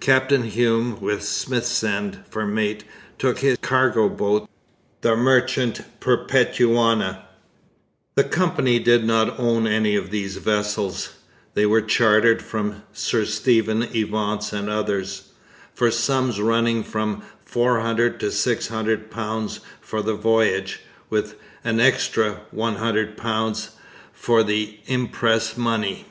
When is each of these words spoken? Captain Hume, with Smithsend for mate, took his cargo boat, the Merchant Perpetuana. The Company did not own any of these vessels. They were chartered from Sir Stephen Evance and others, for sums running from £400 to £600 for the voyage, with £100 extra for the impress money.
Captain 0.00 0.44
Hume, 0.44 0.98
with 1.02 1.20
Smithsend 1.20 2.24
for 2.30 2.46
mate, 2.46 2.82
took 3.18 3.40
his 3.40 3.58
cargo 3.60 4.08
boat, 4.08 4.48
the 5.02 5.14
Merchant 5.14 5.82
Perpetuana. 6.00 7.26
The 8.14 8.24
Company 8.24 8.78
did 8.78 9.04
not 9.04 9.38
own 9.38 9.66
any 9.66 9.94
of 9.94 10.10
these 10.10 10.38
vessels. 10.38 11.10
They 11.52 11.66
were 11.66 11.82
chartered 11.82 12.40
from 12.40 12.84
Sir 12.94 13.26
Stephen 13.26 13.82
Evance 13.94 14.50
and 14.54 14.70
others, 14.70 15.24
for 15.74 15.90
sums 15.90 16.40
running 16.40 16.82
from 16.82 17.22
£400 17.46 18.18
to 18.20 18.28
£600 18.28 19.60
for 19.82 20.00
the 20.00 20.14
voyage, 20.14 20.80
with 21.10 21.34
£100 21.66 21.80
extra 21.80 23.64
for 24.14 24.42
the 24.42 24.78
impress 24.86 25.58
money. 25.58 26.06